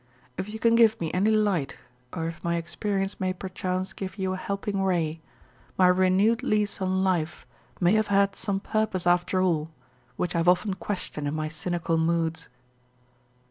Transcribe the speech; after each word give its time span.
If 0.35 0.51
you 0.51 0.57
can 0.57 0.73
give 0.73 0.99
me 0.99 1.13
any 1.13 1.29
light 1.29 1.77
or 2.11 2.25
if 2.27 2.43
my 2.43 2.55
experience 2.55 3.19
may 3.19 3.33
perchance 3.33 3.93
give 3.93 4.17
you 4.17 4.33
a 4.33 4.35
helping 4.35 4.81
ray, 4.81 5.21
my 5.77 5.85
renewed 5.85 6.41
lease 6.41 6.81
on 6.81 7.03
life 7.03 7.45
may 7.79 7.91
have 7.93 8.07
had 8.07 8.35
some 8.35 8.59
purpose 8.59 9.05
after 9.05 9.43
all, 9.43 9.69
which 10.17 10.33
I 10.33 10.39
have 10.39 10.47
often 10.49 10.73
questioned 10.73 11.27
in 11.27 11.35
my 11.35 11.49
cynical 11.49 11.99
moods." 11.99 12.49